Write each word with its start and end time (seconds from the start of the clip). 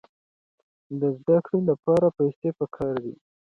د 0.99 1.01
زده 1.19 1.37
کړې 1.45 1.59
لپاره 1.69 2.07
پیسې 2.17 2.49
پکار 2.59 2.95
دي. 3.03 3.13